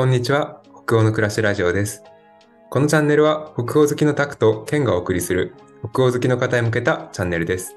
[0.00, 0.62] こんにちは。
[0.86, 2.02] 北欧の暮らしラジオです。
[2.70, 5.54] このチャンネルは北欧好きのタクとケンがお送りする
[5.92, 7.76] 北欧好きの方へ向けたチャンネルです。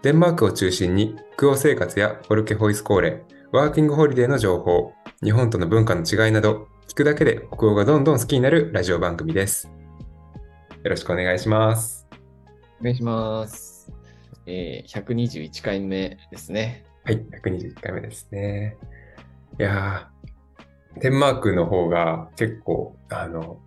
[0.00, 9.70] デンマークを中心に北欧生活やフォルケホイスコーレ、ワーキングホリデーの情報、日本との文化の違いなど、聞くだけで北欧がどんどん好きになるラジオ番組です。
[10.84, 12.08] よろしくお願いします。
[12.80, 13.92] お願いします。
[14.46, 16.86] えー、121回目ですね。
[17.04, 18.78] はい、121回目ですね。
[19.58, 20.15] いやー、
[21.00, 23.58] デンマークの方が結構、あの、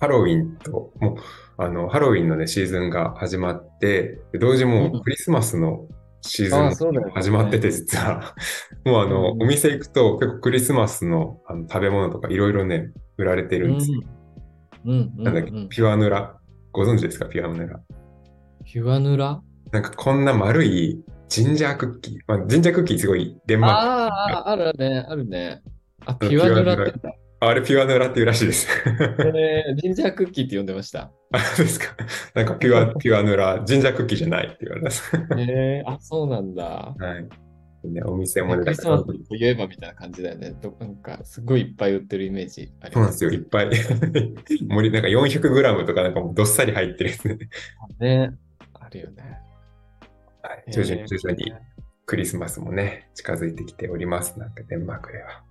[0.00, 5.86] ハロウィンと、もう、あの、ハロウィンのね、シーズンが始まって、で同時もうクリスマスの
[6.22, 8.34] シーズンそうだよねも始まってて、実は。
[8.84, 14.00] もうあの、うんお店行くと結構クリスマスのあの食べ物とかいろいろね、売られてるんですよ。
[14.86, 15.12] うん。
[15.16, 16.38] なんだっけ、ピュアヌラ。
[16.72, 17.80] ご存知ですか、ピュアヌラ。
[18.64, 19.40] ピュアヌラ？
[19.70, 22.14] なんかこんな丸いジンジャークッキー。
[22.26, 25.62] まあ、ジンジャークッキーすごいデンマークああ、あるね、あるね。
[26.06, 27.24] あ、の pebernødder って。
[27.40, 28.68] あれ pebernødder っていうらしいです。
[28.86, 31.12] えー、ジンジャークッキーって呼んでました。
[31.32, 31.94] あ、そうですか。
[32.34, 35.12] なんかピュア、 pebernødder 、ジンジャークッキーじゃないって言われます。
[35.36, 36.64] えー、あ、そうなんだ。
[36.64, 37.28] はい。
[37.88, 40.54] ね、お店もね、クリスマスといえばみたいな感じだよね。
[40.62, 43.70] どなんか、すごいいっぱい売ってるイメージありまそうなんですよ、いっぱい。
[44.66, 47.38] 盛り、なんか 400g とかなんかもうどっさり入ってるやつね。
[48.00, 48.30] ね。
[48.72, 49.38] あるよね。
[50.42, 50.72] はい。
[50.72, 51.74] 徐々に徐々にえ
[52.06, 54.38] クリスマスもね、近づいてきております。
[54.38, 55.43] なんかデンマークでは。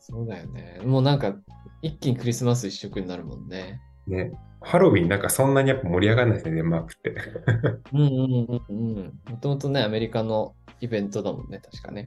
[0.00, 0.80] そうだよね。
[0.84, 1.34] もうなんか、
[1.82, 3.80] 一気にクリスマス一色になるもんね。
[4.06, 4.32] ね。
[4.60, 7.14] ハロウィンなんかそんなにやっぱ盛り上がらないですね、デンマークって。
[7.92, 9.20] うんうんうんうん。
[9.30, 12.06] もともとね、アメリカのイベントだもんね、確かね。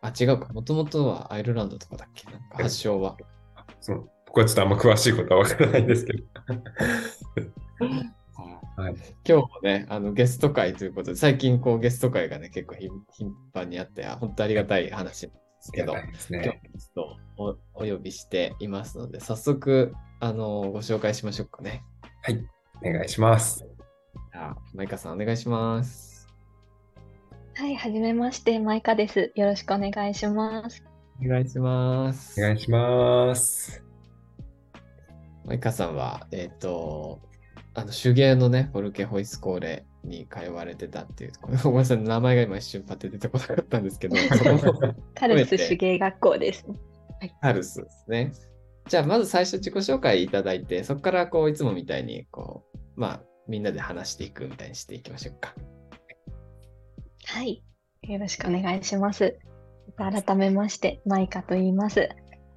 [0.00, 0.52] あ、違うか。
[0.52, 2.30] もともとはアイルランドとかだっけ？
[2.30, 3.16] なんか発祥は。
[3.80, 6.24] その僕はちょっとあんま詳しいことはわからないんですけど。
[8.74, 8.94] はい。
[8.94, 15.94] 今日もね、あのゲスト会ということで、最近こうゲスト会がね、結構頻頻繁にあって、あ本当ありがたい話ですけど、
[16.30, 16.61] ね。
[16.82, 21.84] ゲストをおお呼びしていますので、早速、あのご紹介しましょうかね。
[22.22, 22.44] はい。
[22.84, 23.64] お願いします。
[24.32, 26.26] じゃあ、マイカさんお願いします。
[27.54, 29.30] はい、はじめまして、マイカです。
[29.36, 30.82] よろしくお願いします。
[31.24, 32.40] お願いします。
[32.40, 33.84] お願いします。
[35.44, 37.20] マイカさんは、えっ、と、
[37.74, 41.32] あの手芸のね、フォルケホイスコーレに通われてたっていう、
[41.62, 44.16] ごめんなさい、名前が今一瞬パッて出てこなかったんですけど、
[45.14, 46.66] カルス手芸学校です。
[47.40, 48.32] ハルスですね。
[48.88, 55.54] じゃあ、まず最初自己紹介いただいて、そこからこう、いつもみたいに、こう、まあ、みんなで話していくみたいにしていきましょうか。
[57.26, 57.62] はい、
[58.02, 59.38] よろしくお願いします。
[59.96, 62.08] 改めまして、マイカと言います。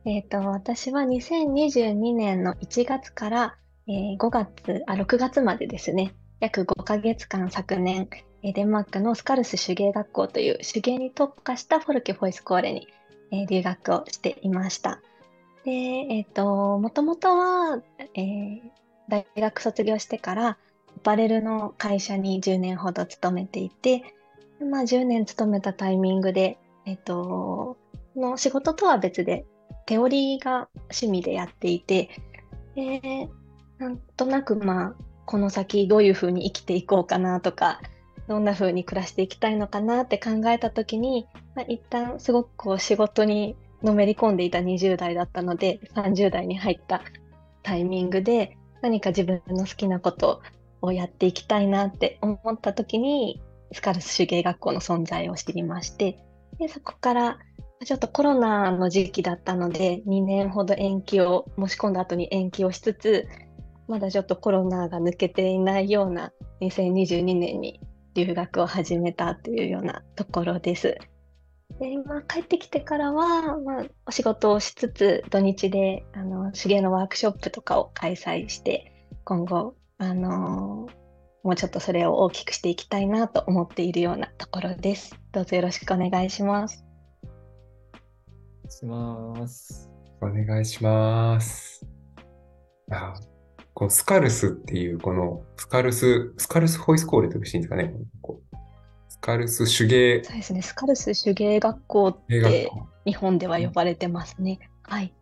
[0.06, 3.56] えっ、と、私は2022年の1月から、
[3.88, 8.09] えー5月、あ、6月までですね、約5ヶ月間昨年、
[8.44, 12.88] デンマークのスカルス手芸学校という手芸に特化したフォルケフォイスコーレに、
[13.50, 15.01] 留学をしていました。
[15.63, 17.81] で、えっ、と、もともとは、
[18.13, 18.62] えー
[19.07, 20.57] 大学卒業してから、ア
[21.03, 24.16] パレルの会社に10年ほど勤めていて、
[24.59, 27.78] まあ、10年勤めたタイミングで、えっと、
[28.16, 29.45] の仕事とは別で、
[29.85, 32.09] テオリーが趣味でやっていて、
[32.75, 33.29] で
[33.78, 34.95] なんとなくまあ、
[35.25, 37.81] この先どういうふうに生きていこうかなとか、
[38.28, 47.02] どんなふうに暮らしていきたいのかなって考えたときに、まあ、一旦すごくこう仕事にのめり込んでいた20代だったので、30代に入った
[47.63, 50.41] タイミングで、何か自分の好きなこと
[50.81, 56.19] をやっていきたいなって思ったときに、スカルス手芸学校の存在を知りまして、
[56.59, 57.40] でそこから
[57.84, 63.28] ちょっとコロナの時期だったので、2年ほど延期を、申し込んだ後に延期をしつつ、
[63.88, 66.31] まだちょっとコロナが抜けていないような
[66.62, 67.79] 2022年に
[68.16, 70.97] 留学を始めたというようなところです。
[71.79, 78.91] で、今帰ってきてからは、まあ、お仕事をしつつ、土日であの手芸のワークショップとかを開催して、
[79.25, 80.88] 今後、あの
[81.44, 85.19] もうちょっとそれを大きくしていきたいなと思っているようなところです。
[85.31, 86.83] どうぞよろしくお願いします。
[87.21, 89.89] お願いします。
[90.21, 91.86] お願いします。
[93.75, 97.94] あこのスカルスっていう、このスカルス、スカルスホイスコーレというしいんですかね？
[99.10, 102.88] スカルス手芸そうですね、スカルス手芸学校って校。
[103.06, 104.60] 日本では呼ばれてますね。
[104.83, 105.13] はい。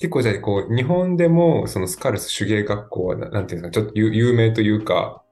[0.00, 5.22] 結構じゃあ、こう、日本でも、そのスカルス手芸学校は、ななんていうんですか、ちょっと有有名というか、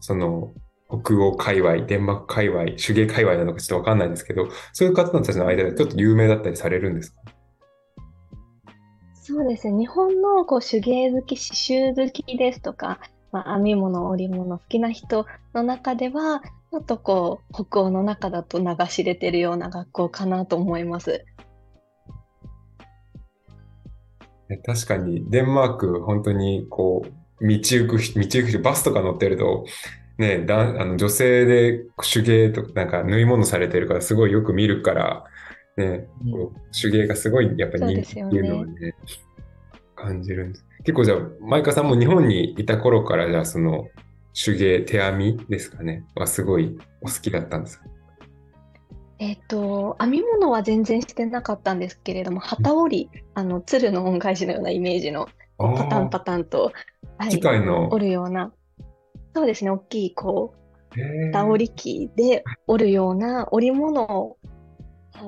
[0.00, 0.52] その、
[0.88, 7.22] 北欧界隈、デンマーク界隈、手芸界隈なのかちょっとわかんないんですけど、そういう方たちの間でちょっと有名だったりされるんですか？
[9.24, 9.78] そうですね。
[9.78, 12.98] 日本のこう手芸好き、刺繍好きですとか、
[13.30, 16.42] まあ、編み物、織物好きな人の中では、
[16.72, 21.24] ちょっとこう、北欧の中だと流し入れてるような学校かなと思います。
[24.66, 27.06] 確かに、デンマーク、本当に、こ
[27.40, 29.66] う、道行く人、道行く人、バスとか乗ってると、
[30.18, 35.24] ね、だあの女性で手芸とか、なんか縫い物されてるから、すごいよく見るから、
[35.76, 38.94] ね、こう手芸がすごい、やっぱり人気っていうのはね、
[39.94, 40.66] 感じるんです。
[40.84, 43.88] 結構じゃあ、マイカさんも日本にいた頃から、じゃあ、その、
[44.34, 47.84] 手芸、手編みですかね、はすごいお好きだったんですか？
[49.18, 55.28] えっと、編み物は全然してなかったんですけれども、機織り、あの、鶴の恩返しのようなイメージの
[55.58, 56.72] パタンパタンと、
[57.18, 57.88] はい、機械の。
[57.90, 58.52] 織るような、
[59.34, 60.54] そうですね、大きい、こ
[60.96, 61.32] う、へー。
[61.32, 64.38] 機織り機で織るような織物を、
[65.14, 65.22] あ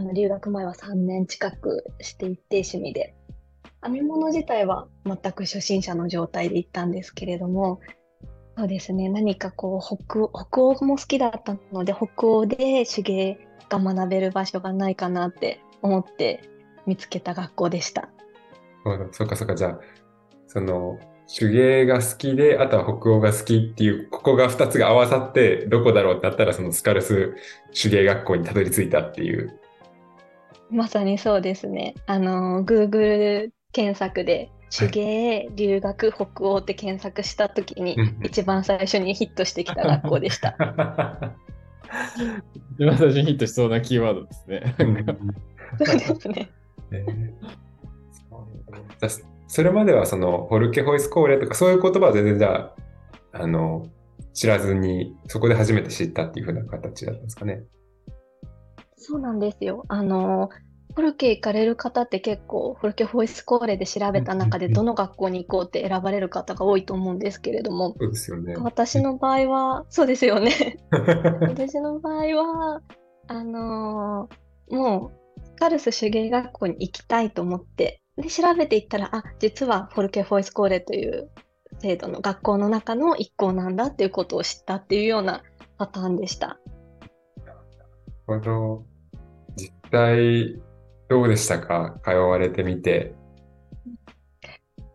[0.00, 3.14] の留学前は3年近くしていて、趣味で。
[3.82, 7.80] 編み物自体は全く初心者の状態で行ったんですけれども、
[8.56, 13.38] そうですね、何かこう北、北欧も好きだったので、北欧で手芸
[13.68, 16.42] が学べる場所がないかなって思って
[16.84, 18.08] 見つけた学校でした。
[19.12, 19.80] そうかそうか、じゃあ、
[20.48, 20.98] その、
[21.28, 27.34] 手芸が好きで、あとは北欧が好きっていう、ここが2つが合わさって、どこだろうってなったら、そのスカルス
[27.80, 29.60] 手芸学校にたどり着いたっていう。
[30.70, 31.94] まさにそうですね。
[32.06, 40.56] あの、Google 検索で手芸、留学、北欧って検索したときに一番最初にヒットしてきた学校でした。
[42.78, 44.74] 一番最初にヒットしそうなキーワードですね。
[45.78, 46.50] そうですね。
[46.90, 52.72] えーそれまではそのフォルケホイスコーレとかそういう言葉は全然じゃ
[53.32, 53.86] あ、あの、
[54.34, 57.64] 知らずに、そこで初めて知ったっていう風な形だったんですかね。
[58.96, 59.84] そうなんですよ。
[59.88, 60.50] あの、
[60.94, 68.54] フォルケ行かれる方って結構、フォルケホイスコーレで調べた中でどの学校に行こうって選ばれる方が多いと思うんですけれども、そうですよね。
[68.56, 70.78] 私の場合は、そうですよね。
[71.40, 72.82] 私の場合は、
[73.28, 81.30] あのーもう、スカルス手芸学校に行きたいと思って、で、調べていったら、あ、実はフォルケ・フォイスコーレという
[81.80, 85.42] 制度の学校の中の一校なんだっていうことを知ったっていうような
[85.78, 86.58] パターンでした。
[88.26, 88.84] この
[89.56, 90.60] 実際
[91.08, 91.98] どうでしたか？
[92.04, 93.14] 通われてみて。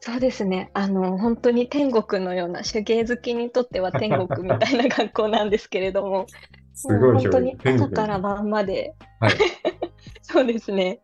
[0.01, 0.69] そうですね。
[0.73, 6.27] あの、本当に天国のような手芸好きにとっては天国みたいな学校なんですけれども、
[6.75, 9.33] すごい本当に朝から晩まで、はい。
[10.21, 10.99] そうですね。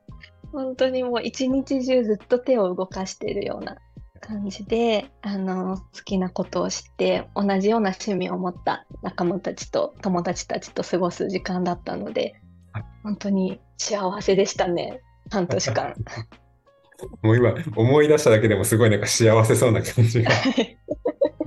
[0.51, 3.78] 本当にもう一日中ずっと手を動かしているような
[4.19, 12.36] 感じで、あの、好きなことをして、同じような趣味を持った仲間たちと友達たちと過ごす時間だったので
[12.74, 15.01] はい、本当に幸せでしたね。
[15.31, 15.96] 半年間。
[17.24, 20.31] もう今思い出しただけでもすごいなんか幸せそうな感じが。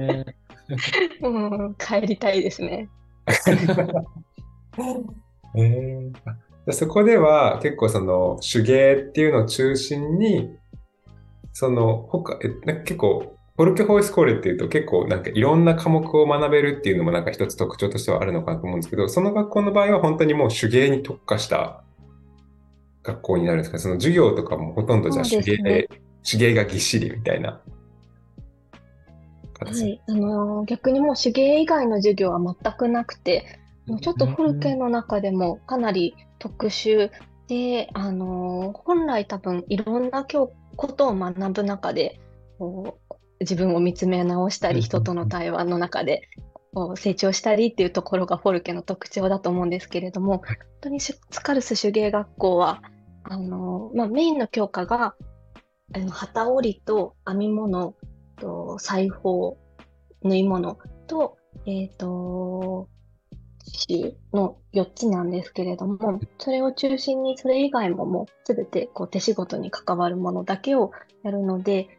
[0.01, 0.25] え
[1.21, 1.29] う
[1.69, 2.89] ん、帰りたいですね。
[5.55, 6.37] えーあ
[6.67, 10.51] でそこでは結構その手芸っていうのを中心に、
[11.53, 21.83] その他、えなんか結構、フォルケホイスコーレっていうと結構なんかいろんな科目を学べるっていうのもなんか一つ特徴としてはあるのかなと思うんですけど、その学校の場合は本当にもう手芸に特化した
[23.03, 25.71] 学校になるんですかその授業とかもほとんどじゃあ手芸ですね。
[25.71, 25.89] で、
[26.29, 27.51] 手芸がぎっしりみたいな。
[27.51, 27.61] は
[29.67, 29.89] 形。
[29.91, 33.61] い、あの逆にもう手芸以外の授業は全くなくて、
[34.01, 37.11] ちょっとフォルケの中でもかなり特殊
[37.49, 40.47] で、あの本来多分いろんなこ
[40.89, 42.21] とを学ぶ中で、
[42.59, 46.29] こう自分を見つめ直したり、人との対話の中で
[46.75, 52.83] こう成長したりっていうところがフォルケの特徴だと思うんですけれども、本当にスカルス手芸学校は、
[53.25, 55.15] あのまあ、メインの教科が、
[55.95, 57.95] あの機織りと編み物
[58.41, 59.59] と裁縫、
[60.23, 62.92] 縫い物と、えっ、と、刺
[63.67, 70.93] 繍の4つなんですけれども、それを中心にそれ以外ももうすべてこう手仕事に関わるものだけを
[71.23, 71.99] やるので、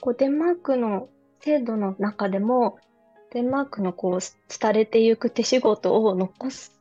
[0.00, 1.08] こうデンマークの
[1.40, 2.78] 制度の中でも、
[3.32, 4.20] デンマークのこう
[4.60, 6.72] 廃れていく手仕事を残す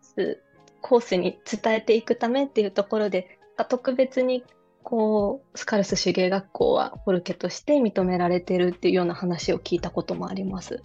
[0.82, 4.44] コースに伝えていくためっていうところで、特別に
[4.84, 10.82] こうスカルス手芸学校はフォルケとして認められてるっていうような話を聞いたこともあります。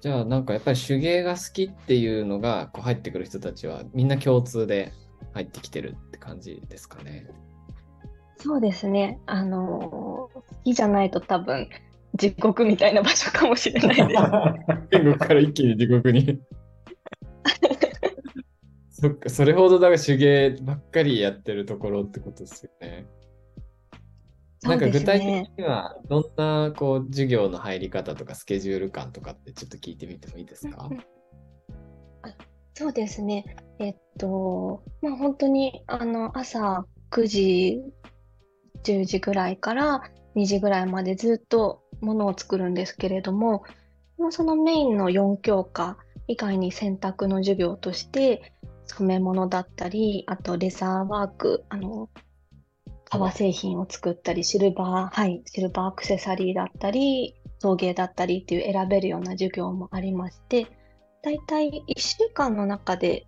[0.00, 4.92] じゃあなんかやっぱり手芸が好きっていうのがこう入ってくる人たちはみんな共通で
[5.32, 7.26] 入ってきてるって感じですかね。
[8.36, 9.18] そうですね。
[9.26, 11.68] あのー好きじゃないと多分
[12.14, 14.22] 地獄みたいな場所かもしれないです。
[14.90, 16.40] 天国から一気に地獄に。
[18.90, 23.06] そっか、それほどだから手芸ばっかりやってるところってことですよね。
[24.62, 30.88] なんか具体的にはどんなこう授業の入り方とかスケジュール感とかってちょっと聞いてみてもいいですか？
[32.74, 33.56] そうですね。
[33.78, 37.80] えっと、まあ本当にあの朝9時、
[38.84, 40.02] 10時ぐらいから
[40.34, 43.62] 2時ぐらいまでずっとものを作るんですけれども、
[44.30, 45.96] そのメインの4教科
[46.28, 48.52] 以外に選択の授業として
[48.86, 52.10] 染め物だったり、あとレザーワーク、あの、
[53.08, 60.66] 革製品を作ったり、シルバー、はい、シルバーアクセサリーだったり、陶芸だったりっていう選べるような授業もありまして、
[61.22, 63.26] だいたい1週間の中で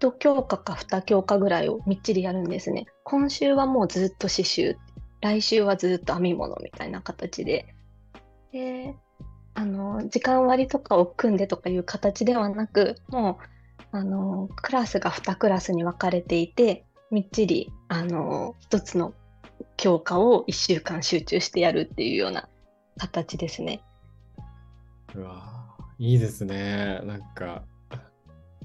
[0.00, 2.86] 1教科か2教科ぐらいをみっちりやるんですね。
[3.04, 4.76] 今週はもうずっと刺繍、
[5.20, 7.74] 来週はずっと編み物みたいな形で。
[8.52, 8.94] で、
[9.54, 13.38] あの、時間割とかを組んでとかいう形ではなく、も
[13.92, 19.14] う、あの、クラスが2クラスに分かれていて、みっちり、あの、一つの
[19.76, 22.48] 教科を1週間集中してやるっていうような
[22.98, 23.82] 形ですね。
[25.14, 27.00] うわーいいですね。
[27.04, 27.64] なんか、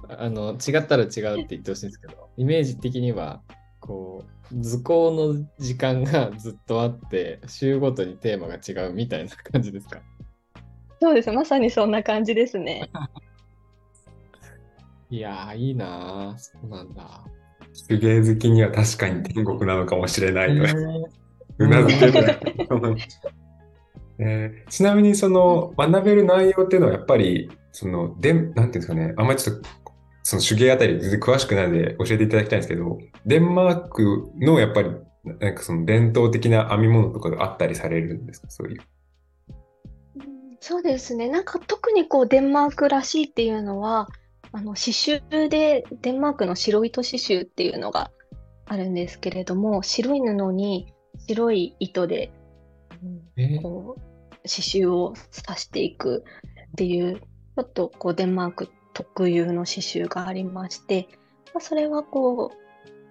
[0.10, 1.22] あの、違ったら違うって
[1.52, 3.42] 言ってほしいんですけど、イメージ的には、
[3.80, 10.02] こう、図工の時間が ずっとあって、週ごとにテーマが違うみたいな感じですか？
[11.02, 11.32] そうです。
[11.32, 12.90] まさにそんな感じですね。
[15.10, 16.38] いやー、いいなー。
[16.38, 17.24] そうなんだ。
[17.88, 20.64] 手芸好きには確かに天国なのかもしれないと、
[21.60, 22.38] うなずける。
[24.20, 29.70] えーちなみにその学べる内容っていうのはやっぱりそのでなんていうんですかねあんまりちょっと
[30.22, 34.92] その手芸あたり全然詳しくないので教えていただきたいんですけどデンマークのやっぱり
[35.40, 38.50] なんかその伝統的な編み物とかがあったりされるんですか？
[38.50, 38.82] そういう。
[40.60, 41.28] そうですね。
[41.28, 44.08] なんか特にこうデンマークらしいっていうのは、
[44.54, 48.12] あの刺繍でデンマークの白糸刺繍っていうのが
[48.66, 50.94] あるんですけれども、白い布に
[51.28, 52.32] 白い糸で、
[53.04, 53.62] うんえー。
[53.62, 54.02] こう
[54.44, 55.14] 刺繍を
[55.48, 56.24] 刺していく
[56.74, 61.08] っていう、ちょっとこうデンマーク特有の刺繍がありまして、
[61.54, 62.52] まあ、それはこ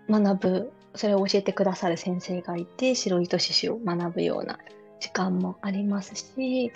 [0.09, 4.59] う学ぶ、それを教えてくださる先生がいて、白糸刺繍を学ぶような
[5.01, 6.73] 時間もありますし、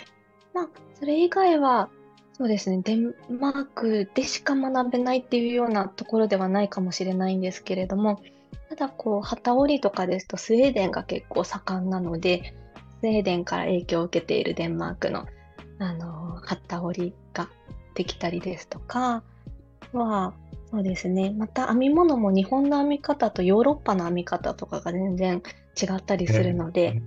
[0.53, 0.69] まあ、
[0.99, 1.89] それ以外は、
[2.37, 8.21] そうですね、デンマークでしか学べないっていうようなところではないかもしれないんですけれども、
[8.69, 12.55] ただこう、旗織りとかですとスウェーデンが結構盛んなので、
[13.01, 15.25] スウェーデンから影響を受けているデンマークの、
[15.79, 17.49] あの、旗織りが
[17.95, 19.23] できたりですとか、
[19.95, 20.35] は、
[20.71, 25.43] そうですね、また編み物も日本の編み方とヨーロッパの編み方とかが全然
[25.81, 27.01] 違ったりするので、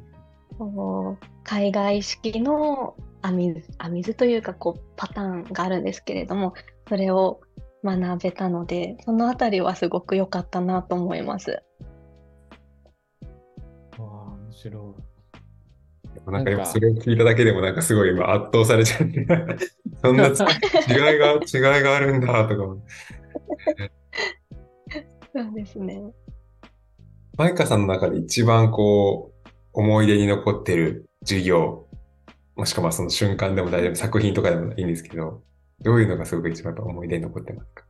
[0.58, 6.54] こう海外式の編み図、編み図というかこうパターンがあるんですけれども、
[6.88, 7.42] それを
[7.84, 11.52] 学べたので、そのあたりはすごく良かったなと思います。
[11.52, 11.58] わ
[13.98, 14.96] あ、面白
[16.28, 19.26] なんか今それを聞いただけでもなんかすごい今圧倒されちゃって
[20.02, 20.32] そんな違
[21.16, 22.64] いが違いがあるんだとか
[25.34, 26.02] そうですね。
[27.38, 31.88] マイカさんの中で一番こう思い出に残ってる授業
[32.60, 35.42] もしくはその瞬間でも大丈夫作品とかでもいいんですけど
[35.82, 37.86] どういうのがすごく一番やっぱ思い出に残ってますか？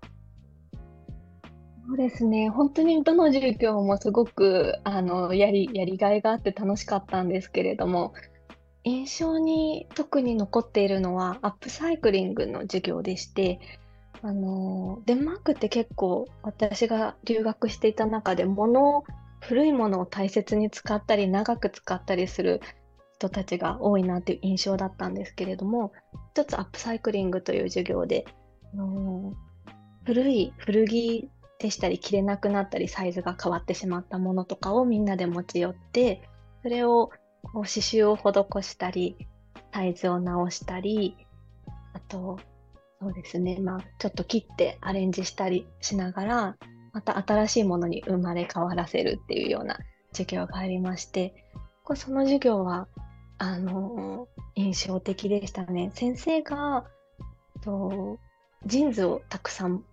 [1.88, 2.50] そうですね。
[2.50, 8.14] 本当にどの授業もすごくあのやり、やりがいがあって楽しかったんですけれども、
[8.84, 13.60] 印象に特に残っているのはアップサイクリングの授業でして、
[14.22, 19.04] あのデンマークって結構私が留学していた中で物を
[19.42, 22.62] 古いものを大切に使ったり長く使ったりする
[23.20, 25.92] 人たちが多いなっていう印象だったんですけれども
[26.32, 28.26] 一つアップサイクリングという授業で、
[28.74, 29.34] あの
[30.06, 36.22] 古い古着でしたり着れなくなったりサイズが変わってしまったものとかをみんなで持ち寄って
[36.64, 37.12] それを
[37.44, 39.18] こう刺繍を施したり
[39.74, 41.18] サイズを直したり
[41.94, 42.40] あと
[43.02, 46.58] そうですねまあちょっと切ってアレンジしたりしながら
[46.94, 49.78] また新しいものに生まれ変わらせるっていうような
[50.14, 51.34] 授業がありまして
[51.96, 52.88] その授業は
[53.40, 55.92] あの印象的でしたね。
[55.96, 56.86] 先生が
[57.62, 58.18] と
[58.66, 59.84] ジーンズをたくさん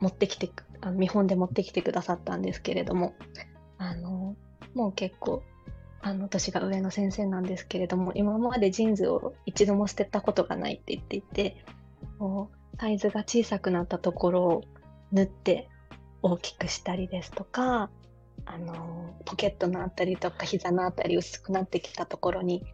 [0.00, 3.14] 持ってきてあの見本で持ってきてくださったんですけれども
[3.78, 4.36] あの
[4.74, 5.42] もう結構
[6.00, 11.64] あの年が上の先生なんですけれども今までジーンズを一度も捨てたことがないって言っていて
[12.18, 14.62] こうサイズが小さくなったところを
[15.12, 15.68] 縫って
[16.22, 17.90] 大きくしたりですとか
[18.46, 22.64] あのポケットのあたりとか膝のあたり薄くなってきたところに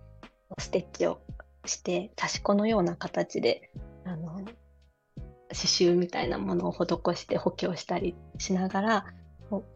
[0.61, 1.21] ステッチを
[1.65, 3.71] して刺し子のような形で
[4.05, 4.55] あの刺
[5.49, 6.87] 繍みたいなものを施
[7.17, 9.07] して補強したりしながら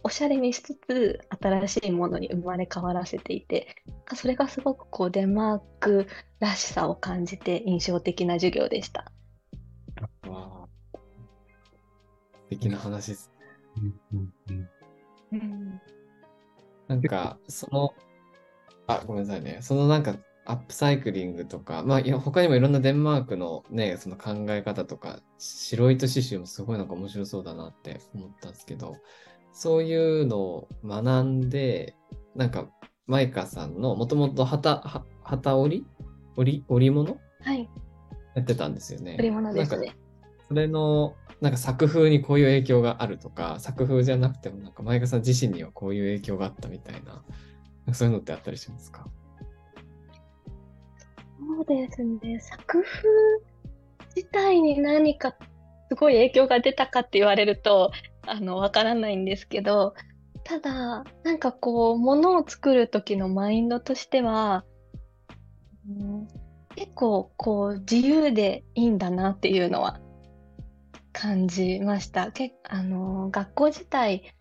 [0.05, 3.75] おしゃれにしつつ新しいものに生まれ変わらせていて
[4.14, 6.07] それがすごくこうデンマーク
[6.38, 9.11] らしさを感じて印象的な授業でした。
[10.26, 10.29] い。
[10.29, 10.99] わあ
[12.50, 13.33] 敵な話です。
[13.76, 14.69] うんうんうん
[15.33, 15.81] うん
[16.88, 17.95] なんか、その、
[18.87, 19.59] あ、ごめんなさいね。
[19.62, 28.97] そのなんか、アップサイクリングとか、まあ、いや他にもいろんなデンマークのね、その考え方とか、白糸刺繍もすごいなんか面白そうだなって思ったんですけど、
[29.53, 31.97] そういうのを学んで、
[32.35, 32.69] なんか、
[33.07, 35.85] マイカさんの、もともと旗、は旗織
[36.39, 36.65] り？
[36.69, 37.19] 織物？
[37.43, 37.69] はい、
[38.35, 39.17] やってたんですよね。
[39.19, 39.97] 織物ですなんかね。
[40.49, 47.25] それの、なんか作風にこういう影響があるとか、作風じゃなくても、なんか前川さん自身にはこういう影響があったみたいな、
[47.95, 49.07] そういうのってあったりしますか？
[51.56, 52.40] そうですね。
[52.40, 53.08] 作風
[54.16, 55.37] 自体に何か
[55.88, 57.92] すごい影響が出たかって言われると、
[58.26, 59.94] あの、わからないんですけど、
[60.42, 64.64] ただ、なんかこう、ものを作る時のマインドとしては、
[65.88, 66.28] うん
[66.76, 70.00] 結構こう、自由でいいんだなっていうのは
[71.12, 72.32] 感じました。
[72.32, 74.34] けあの、学校自体、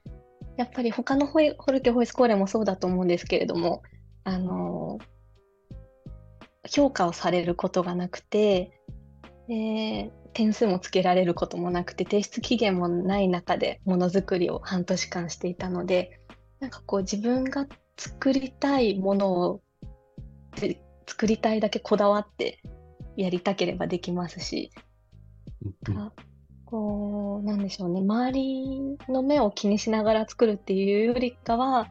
[0.57, 3.83] やっぱり他のホホルテホイスコーレもそうだと思うんですけれども、
[4.23, 4.97] あの、
[6.69, 8.71] 評価をされることがなくて、
[9.47, 16.19] で点数もつけられることもなくて、提出期限もない中でものづくりを半年間していたので、
[16.59, 17.67] なんかこう自分が
[17.97, 19.61] 作りたいものを
[20.55, 22.61] で作りたいだけこだわって
[23.17, 24.71] やりたければできますし、
[25.87, 26.11] うんあ
[26.73, 31.87] こう、なんでしょうね、周りの目を気にしながら作るっていうよりかは、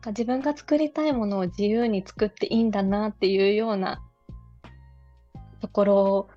[0.00, 4.02] か自分が作りたいものを自由に作っていいんだなっていうような
[5.60, 6.28] ところ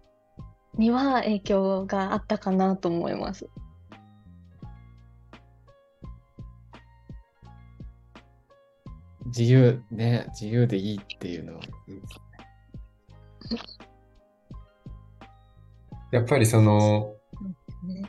[0.78, 3.50] には影響があったかなと思います。
[9.26, 11.62] 自由ね、自由でいいっていうのは、
[16.12, 17.16] やっぱりその、
[17.84, 18.04] ね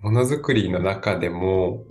[0.00, 1.84] ものづくりの中でも、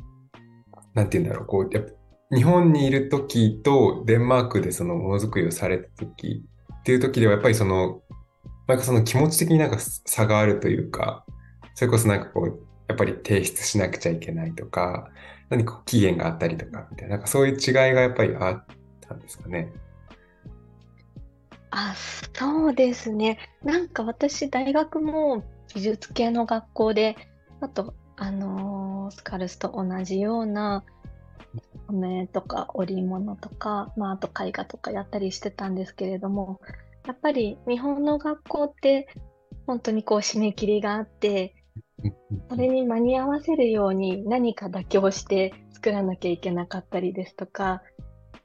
[0.96, 1.92] なんて言うんだろう、こう、やっぱ
[2.34, 6.46] 日本にいる時とデンマークでそのものづくりをされた時
[6.80, 8.02] っていう時ではやっぱりその、
[8.68, 11.26] なんかその気持ち的になんか差があるというか、
[11.76, 15.10] それこそなんかこう、やっぱり提出しなくちゃいけないとか、
[15.50, 18.66] 何か期限があったりとかみたいな、なんかそういう違いがやっぱりあっ
[19.02, 19.72] たんですかね。
[21.72, 21.94] あ、
[22.34, 23.40] そうですね。
[23.64, 25.44] なんか私、大学も
[25.76, 27.18] 美術系の学校で、
[27.60, 30.84] あと、あのースカルスと同じような
[31.92, 36.60] 染めとか織物とか、まあ、あと絵画とかやったりしてたんですけれども、
[37.06, 39.08] やっぱり日本の学校って
[39.66, 41.56] 本当にこう締め切りがあって、
[42.50, 47.82] それに間に合わせるように何か妥協して作らなきゃいけなかったりですとか、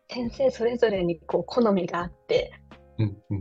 [0.09, 2.53] 先生それぞれにこう好みがあって、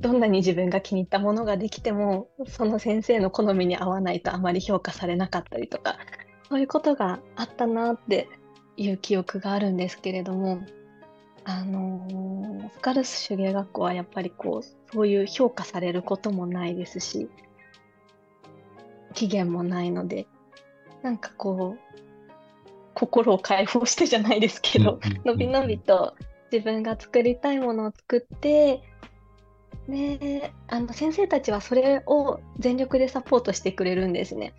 [0.01, 5.97] どんなに自分が気に入ったものができても、その先生の好みに合わないとあまり評価されなかったりとか、
[6.49, 8.27] そういうことがあったなって
[8.77, 10.61] いう記憶があるんですけれども、
[11.43, 17.29] あのースカルス手芸学校はやっぱりこう、そういう評価されることもないですし、
[19.13, 20.27] 期限もないので、
[21.01, 21.99] なんかこう、
[22.93, 26.15] 心を解放してじゃないですけど、のびのびと
[26.51, 28.81] 自分が作りたいものを作って、
[29.87, 34.53] で、あの先生たちはそれを全力でサポートしてくれるんですね。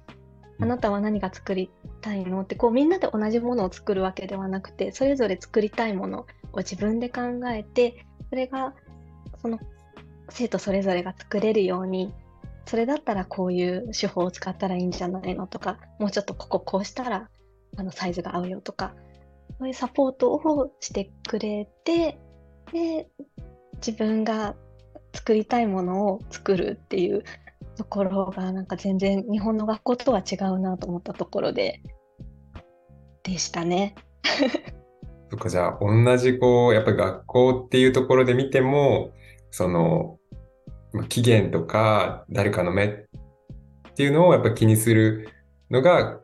[0.59, 2.43] あなたは何が作りたいの？
[2.43, 8.75] ってこうみんなで同じものを作るわけではなくてそれぞれ作りたいものを自分で考えてそれが
[9.43, 9.59] その
[10.31, 12.15] 生徒それぞれが作れるように
[12.65, 17.29] それだったらこういう手法を使ったらいいんじゃないのとかもうちょっとこここうしたら
[17.77, 18.95] あのサイズが合うよとか
[19.59, 22.19] そういうサポートをしてくれて
[22.73, 23.09] で
[23.77, 24.57] 自分が
[25.15, 27.23] 作りたいものを作るっていう
[27.77, 31.81] ところがなんか全然日本の学校とは違うなと思ったところで
[33.23, 33.95] でしたね。
[35.31, 39.11] そっか、じゃあ、同じこう、やっぱり学校っていうところで見ても、
[39.51, 40.19] その、
[40.93, 42.91] まあ期限とか、誰かの目っ
[43.95, 45.29] ていうのをやっぱ気にする
[45.71, 46.21] のが、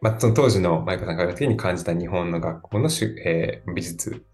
[0.00, 4.24] まあ、その当時のマイカさんが時に感じた日本の学校のしゅ、えー美術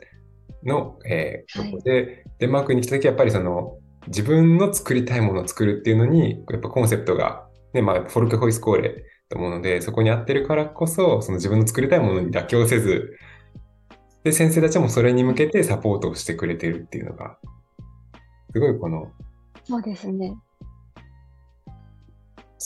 [0.63, 13.19] の、えーはいとこで、デンマークに来た時はやっぱりその、自分の作りたいものを作るっていうのに、やっぱコンセプトが、ね、まあ、フォルクホイスコーレと思うので、そこに合ってるからこそ、その自分の作りたいものに妥協せず、
[14.23, 17.39] で、先生たちもそれに向けてサポートをしてくれてるっていうのが、
[18.53, 19.11] すごいこの、
[19.65, 20.37] そうですね。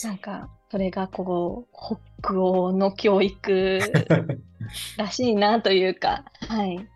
[0.05, 1.77] なんかそれがこう
[2.23, 3.81] 北欧の教育
[4.97, 6.89] らしいなというか、はい。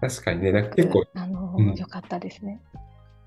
[0.00, 2.60] 確かにね、なんか結構、あの、うん良かったですね。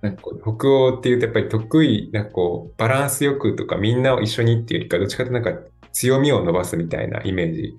[0.05, 7.75] なんかこう北欧っていうとやっぱり得意、なんかこう、バランスよくとかみんなを一緒にっていうよりか、どっちかというとなんか強みを伸ばすみたいなイメージ、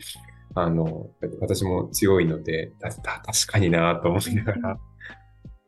[0.56, 1.08] あの、
[1.40, 4.78] 私も強いので、た確かになと思いながら。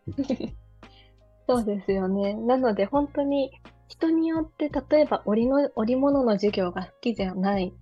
[1.47, 2.35] そうですよね。
[2.35, 3.53] なので本当に
[3.87, 7.73] 人によって例えば織の織物の授業が好きじゃない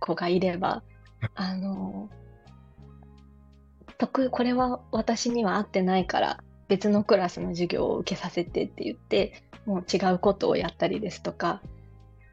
[0.00, 0.82] 子がいれば、
[1.34, 2.10] あの、
[3.96, 11.60] 得これは私には合ってないから別のクラスの授業を受けさせてって言ってもう違うことをやったりですとか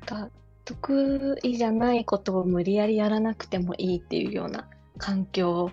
[0.06, 0.30] が
[0.66, 4.68] 得意じゃないことを無理やりやらなくてもいいっていうような
[4.98, 5.72] 環境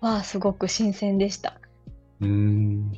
[0.00, 1.60] はすごく新鮮でした。
[2.20, 2.92] うん、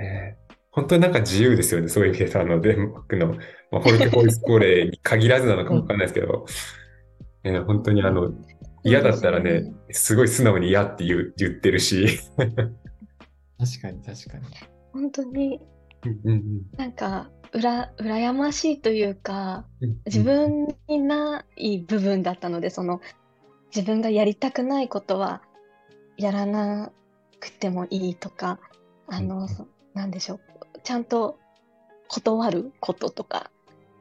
[0.00, 3.34] えー、本当になんか自由ですよね、そういう意味であのデンマークの、
[3.70, 6.46] まあ、ホルケホイスコーレに限らずなのかもわかんないですけど、
[7.44, 8.32] えー、本当にあの
[8.88, 12.20] 嫌だったらね、すごい素直に嫌って言言ってるし。
[12.36, 14.44] 確かに確かに。
[14.92, 15.60] 本当に、
[16.76, 19.66] なんか、うら、羨ましいというか、
[20.06, 23.00] 自分にない部分だったので、その、
[23.74, 25.42] 自分がやりたくないことは、
[26.16, 26.92] やらな
[27.40, 28.58] くてもいいとか、
[29.06, 29.48] あの、
[29.94, 30.40] なんでしょう、
[30.82, 31.38] ちゃんと
[32.08, 33.50] 断ることとか、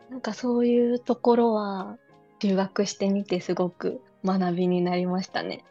[0.09, 1.97] なんかそういうところは、
[2.39, 5.63] 留学してみてすごく学びになりましたね。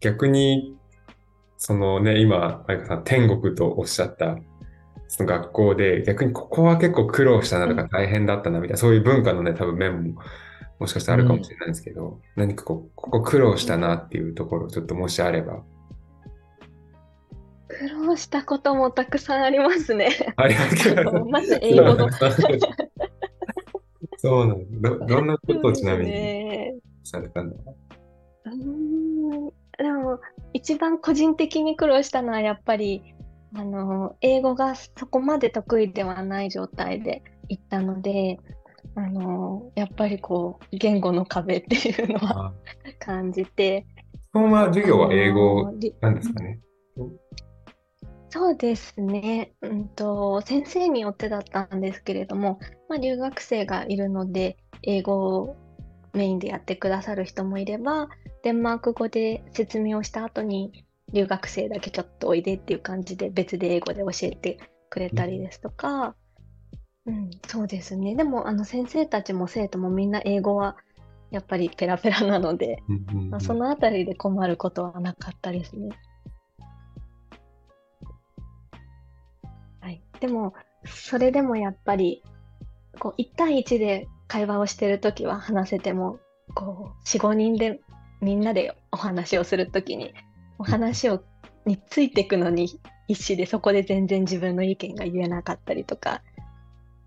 [0.00, 0.76] 逆に、
[1.56, 4.36] そのね、今、あやかさん、天国とおっしゃった、
[5.08, 10.22] その学校で、逆にここは結構苦労したなとか大変だったなみたいな、そういう文化のね、多分面も
[10.80, 15.62] もしかしたらあるかもしれないんですけど、うん、何かこう、ここ苦労したなっていうところ、ちょっともしあれば。
[17.68, 20.32] 苦労したこともたくさんありますね。
[20.36, 20.94] あります
[21.30, 22.08] まず英語の。
[24.22, 26.72] そうなんどどんなことをちなみに
[27.04, 27.54] されたの？
[28.44, 30.20] うんでも
[30.52, 33.02] 一番個人的に苦労したのはやっぱり
[33.54, 38.38] あの英語がそこまで得意ではない状態で行ったので
[38.94, 42.52] あのやっぱりこう言語の壁っていうのは
[42.98, 43.86] 感じて。
[44.32, 46.60] 基本は授業は英語なんですかね？
[48.28, 55.56] そうですね、うんと、先生によってだったんですけれども、まあ、留学生がいるので、英語を
[56.12, 58.08] メインでやってくださる人もいれば、
[58.42, 64.58] デンマーク語で説明をした後に、留学生だけちょっとおいでっていう感じで、別で英語で教えて
[64.90, 66.14] くれたりですとか、
[67.06, 68.14] うん、そうですね。
[68.14, 70.76] でも、あの先生たちも生徒もみんな英語は
[71.30, 72.82] やっぱりペラペラなので、
[73.30, 75.90] まあ、そのあたりで困ることはなかったですね。
[80.20, 80.52] でも、
[80.84, 82.22] それでもやっぱり、
[82.98, 86.18] こう、1対1で会話をしてるときは話せても、
[86.54, 87.80] こう、4、5人で
[88.20, 90.12] みんなでお話をするときに、
[90.58, 91.22] お話を、
[91.66, 96.22] についていくのに必死で、そこで全然自分の意見が言えなかったりとか、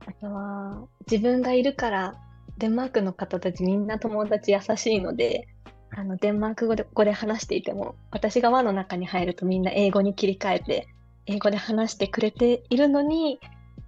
[0.05, 2.15] あとは、自分がいるから、
[2.57, 5.47] デンマークの方たちみんな友達優しいので、
[5.95, 10.87] あのデンマーク語で語で話していても、私が輪の中に入るとみんな英語に切り替えて、
[11.25, 13.39] 英語で話してくれているのに、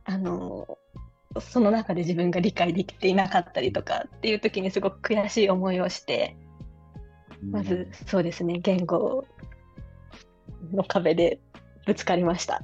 [0.03, 0.77] あの、
[1.39, 6.35] その中で自分が理解できていなかったりとかっていう時にすごく悔しい思いをして、
[7.51, 9.25] まずそうですね、言語
[10.73, 11.39] の壁で
[11.85, 12.61] ぶつかりました。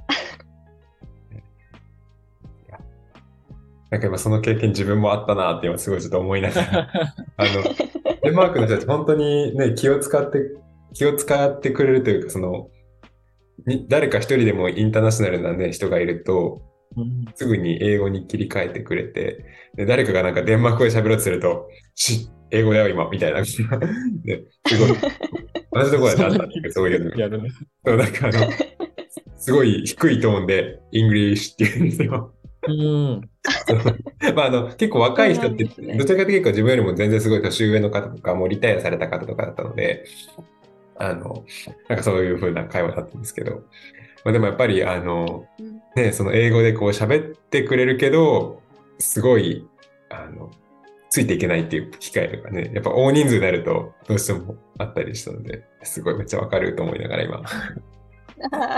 [3.90, 6.88] なんか今その経験自分もあったなって今すごいちょっと思いながら。
[7.36, 7.50] あの、
[8.22, 10.38] デンマークの人たち本当にね、気を使って、
[10.94, 12.70] 気を使ってくれるというか、その、
[13.88, 16.62] 誰か一人でもインターナショナルな、ね、人がいると、
[17.34, 23.40] すぐに英語に切り替えてくれて、で誰かがなんかデンマーク語で喋ろうとすると、し英語だよ今、みたいな。
[23.42, 24.96] ですごい、
[25.72, 27.16] 同じところであったんだけど、そういうの。
[27.16, 27.48] やるね。
[27.84, 28.50] そう、なんかあの、
[29.36, 32.34] すごい低いトーンで、 English って言うんですよ。
[32.68, 33.28] うん、
[34.36, 40.04] まああの結構若い人って、どちらかというと自分よりも全然すごい年上の方とか、もうリタイアされた方とかだったので、
[40.96, 41.44] あの、
[41.88, 43.64] なんかそういう風な会話だったんですけど、
[44.24, 45.46] まあ、でもやっぱり、あの、
[45.96, 48.62] ね、その英語でこう喋ってくれるけど、
[48.98, 49.66] すごい、
[50.10, 50.50] あの、
[51.10, 57.42] ついていけないっていう機会とかね、やっぱ大人数になるとどうしてもあったりしたので、すごいめっちゃわかると思いながら今。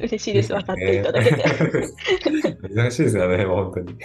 [0.00, 1.44] 嬉しいです、分かっていただけて。
[2.74, 3.98] 難しいですよね、もう本当に。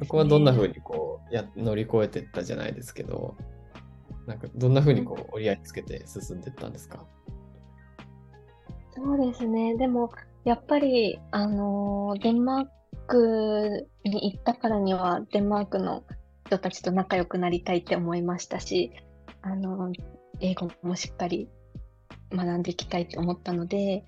[0.00, 3.36] そこはどんなふうにこうや乗り越えていったじゃないですけど、
[4.26, 7.06] なんかどんなふうにこう折り合いつけて進んでいったんですか？
[8.98, 9.76] そうですね。
[9.76, 10.10] でも、
[10.44, 12.66] やっぱり、あのデンマー
[13.06, 16.04] クに行ったからには、デンマークの
[16.46, 18.92] 人たちと仲良くなりたいって思いましたし、
[19.42, 19.92] あの
[20.40, 21.48] 英語もしっかり
[22.32, 24.04] 学んでいきたいと思ったので、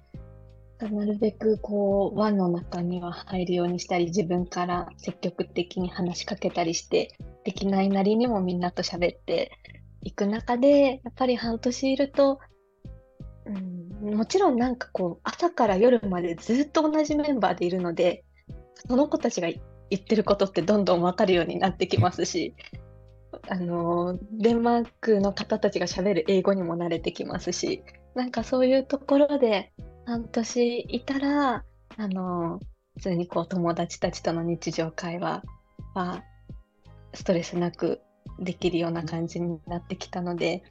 [0.89, 9.53] なるべくこう輪の中には入るようにしたり自分から積極的に話しかけたりしてできないなりにもみんなと喋って
[10.01, 12.39] いく中でやっぱり半年いると、
[13.45, 18.25] うん、もちろんなんかこう朝から夜までずっと同じメンバーでいるので
[18.89, 19.61] その子たちが言
[19.97, 22.55] ってることってどんどん分かるようになってきますし
[23.49, 27.83] あのデンマークの方たちが喋る英語にも慣れてきますし
[28.15, 29.73] なんかそういうところで
[30.07, 31.65] 半年いたら
[31.97, 32.61] あの
[32.97, 35.43] 普通にこう友達たちとの日常会話
[35.95, 36.25] は
[37.15, 38.01] ストレスなく
[38.39, 40.63] できるような感じになってきたので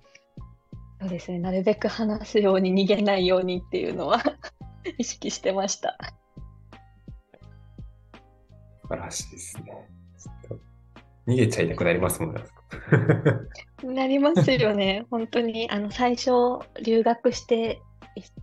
[1.00, 4.22] そうですねなるべく話すように逃げないようにっていうのは
[4.98, 5.98] 意識してました。
[8.82, 9.90] 素晴らしいですね。
[11.28, 12.42] 逃げちゃいなくなりますもんね。
[13.84, 15.06] なりますよね。
[15.10, 16.32] 本当にあの最初
[16.84, 17.82] 留学して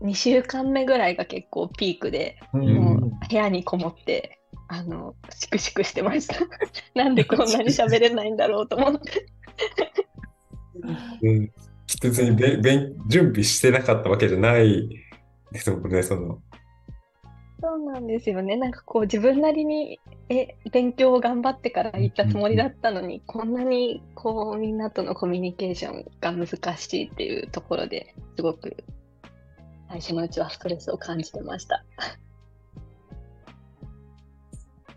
[0.03, 6.37] 2週間目ぐらいが結構ピークで、うもう部屋にこもってあのシクシクしてました。
[6.95, 9.27] なんでこんなに喋れないんだろうと思って。
[11.23, 11.53] うん、
[12.03, 14.89] 別にべべん準備してなかったわけじゃない
[15.53, 16.41] ですもんね、その。
[17.61, 18.57] そうなんですよね。
[18.57, 28.77] なんかこう自分なりにえ勉強を頑張ってから行ったつもりだったのに、こんなにこうみんなとのコミュニケーションが難しいっていうところですごく
[29.89, 31.85] 最初のうちはストレスを感じてました。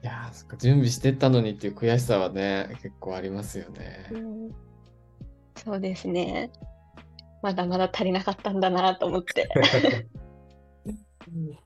[0.02, 4.10] いやーそっか準備してったのにっていう悔しさはね、結構ありますよね。
[4.12, 4.52] うん
[5.64, 6.52] そうですね。
[7.42, 9.48] まだまだ足りなかったんだなと思って。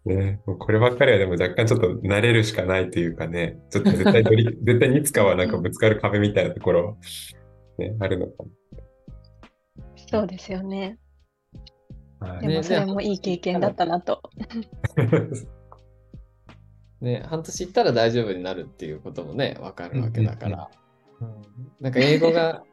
[0.05, 6.97] ね、もうこればっかりはでも若干ちょっと慣れるしかないというかね、ちょっと絶対取り 絶対にいつかはなんかぶつかる壁みたいなところ、
[7.77, 8.43] ね、あるのか
[10.11, 10.99] そうですよね。
[12.41, 14.21] でもそれもいい経験だったなと。
[17.01, 20.69] ね、半年行ったら大丈夫になるっていうこともね、わかるわけだから。
[21.81, 22.63] なんか英語が、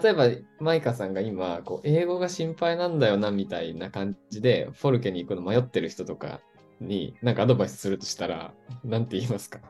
[0.00, 0.28] 例えば
[0.58, 6.40] マイカさんが今、こう英語が心配なんだよなみたいな感じで、フォルケに行くの迷ってる人とか
[6.80, 9.60] に、なんかアドバイスするとしたら、なんて言いますか？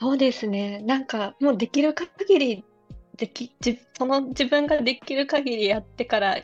[0.00, 0.80] そうですね。
[0.86, 2.64] なんかもうできる限り
[3.16, 6.38] できじその自分ができる限りやってから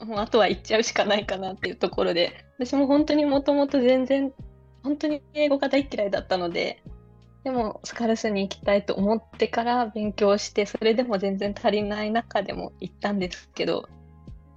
[0.00, 4.32] もうあとは行っちゃうしかないかなっていうところで私も本当にもともと全然
[4.82, 6.82] 本当に英語が大嫌いだったので
[7.48, 13.88] でもスカルスに行きたいと思ってから勉強してそれでも全然足りない中でも行ったんですけど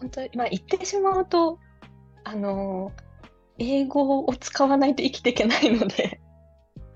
[0.02, 1.58] 本当にまあ行ってしまうと
[2.26, 2.92] あの
[3.60, 6.20] 英語を使わないと生きていけないので。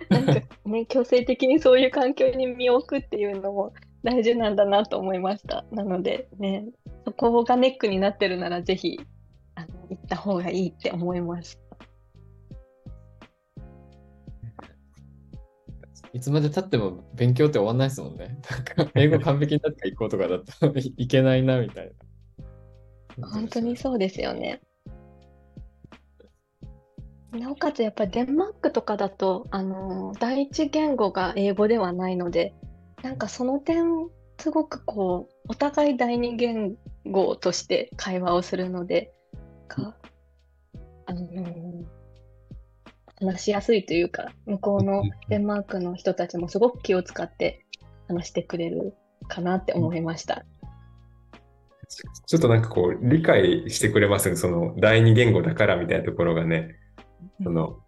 [0.10, 0.34] なんか
[0.66, 5.66] ね、強制的にそういう環境に身を置くっていうのも大事なんだなと思いました。
[5.72, 6.68] なのでね、
[7.06, 9.00] そこがネックになってるならぜひ
[9.56, 11.65] あの行った方がいいって思います。
[16.16, 18.40] いつまで経っても勉強って終わんないですもんね。
[18.78, 20.46] なんか英語完璧になって行こうとかだと
[20.96, 21.92] いけないなみたい
[23.18, 23.28] な。
[23.28, 24.62] 本当にそうですよね。
[27.34, 32.54] なおかつやっぱりデンマークとかだと、あの第一言語が英語ではないので、
[33.04, 34.08] なんかその点、
[34.40, 39.12] すごくこう、お互い第二言語として会話をするので、
[39.68, 39.98] か
[41.08, 41.28] あの
[43.20, 47.66] 話しやすいというか、向こうのデンマークの人たちもすごく気を使って
[48.08, 48.94] 話してくれる
[49.28, 50.46] かなって思いました。
[52.26, 54.36] ちょっとなんかこう、理解してくれますね。
[54.36, 56.76] その、第二言語だからみたいなところがね、
[57.44, 57.80] その、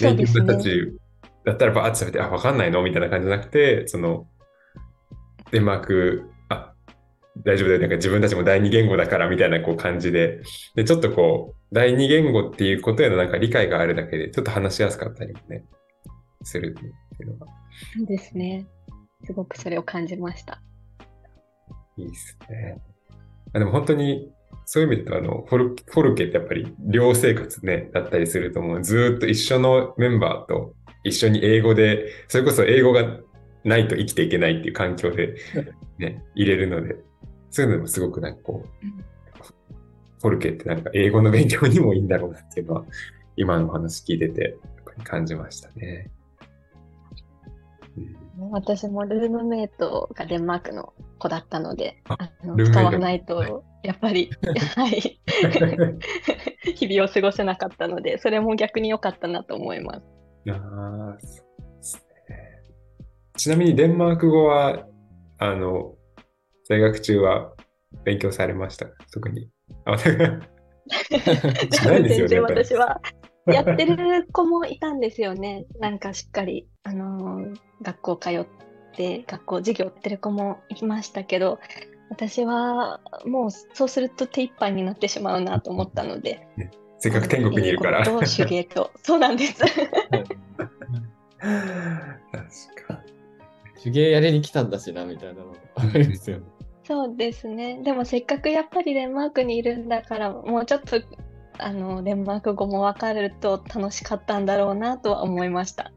[0.00, 0.98] ネイティブたち
[1.44, 2.82] だったらばあって喋って、あ、わかんないの？
[2.82, 4.26] みたいな感じじゃなくて、その、
[5.50, 6.37] デンマーク、あ、
[7.44, 7.80] 大丈夫だよ。
[7.80, 10.40] なんか自分たちも第二言語だからみたいなこう感じで、
[10.74, 15.64] で、ちょっとこう、第二言語っていうことへのなんか理解があるだけで、ちょっと話しやすかったりもね、
[16.42, 16.86] するって
[17.22, 17.46] いうのが
[17.96, 18.66] そうですね。
[19.24, 20.60] すごくそれを感じました。
[21.96, 22.80] いいですね。
[23.52, 24.30] あでも本当に、
[24.64, 28.82] そういう意味で言うと、あの、フォルフォルケってやっぱり寮生活ね、だったりすると思う。
[28.82, 30.74] ずーっと一緒のメンバーと
[31.04, 33.18] 一緒に英語で、それこそ英語が
[33.64, 35.34] ないと生きていけないっていう環境で
[35.98, 36.96] ね、 入れるので、
[37.50, 42.84] そういうのもすごくなんかこう、フォルケってなんか英語の勉強にもいいんだろうなっていうのは、
[43.36, 44.56] 今のお話聞いてて
[45.04, 46.10] 感じましたね。
[47.96, 48.18] うん
[48.50, 54.30] 私もルームメイトがデンマークの子だったので、ああの使わないと、やっぱり、
[54.76, 55.20] はい、
[56.76, 60.06] 日々を過ごせなかったので、それも逆に良かったなと思います。
[60.50, 61.96] ああ、そうです
[62.28, 62.62] ね。
[63.36, 64.86] ちなみにデンマーク語は、
[65.38, 65.96] あの、
[66.68, 67.52] 在学中は
[68.04, 69.48] 勉強されましたか特に。
[72.42, 73.00] 私は。
[73.46, 75.64] やってる子もいたんですよね。
[75.80, 78.46] なんかしっかり、あのー学校通っ
[78.94, 81.58] て、学校授業やってる子もいましたけど、
[82.10, 86.46] 私はもうそうすると手一杯になってしまうなと思ったので、
[86.98, 88.02] せっかく天国にいるから。
[88.02, 89.60] 英語と手芸と、そうなんです。
[89.64, 89.78] 確
[92.86, 93.02] か
[93.82, 96.57] 手芸やりに来たんだしな、みたいなのありますよね。
[96.88, 97.82] そうですね。
[97.82, 101.02] でもせっかくやっぱりデンマークにいるんだから、もうちょっと、
[101.58, 105.92] あの、デンマーク語もわかると楽しかったんだろうなとは思いました。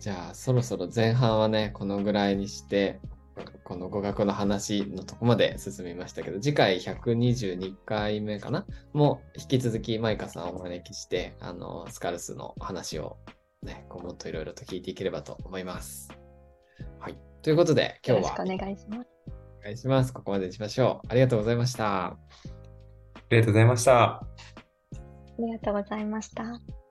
[0.00, 2.98] じゃあ、そろそろ前半はね、このぐらいにして、
[3.62, 8.66] この語学の話のとこまで進みましたけど、次回122回目かな？
[8.92, 13.18] もう引き続きマイカさんをお招きして、あの、スカルスの話を
[13.62, 16.10] ね、こうもっといろいろと聞いていければと思います。
[16.98, 17.16] はい。
[17.42, 19.08] ということで、今日はよろしくお願いします。
[19.60, 20.12] お願いします。
[20.12, 21.06] ここまでにしましょう。
[21.08, 22.06] ありがとうございました。
[22.06, 22.16] あ
[23.30, 24.02] りがとうございました。
[24.02, 24.26] あ
[25.38, 26.81] りがとうございました。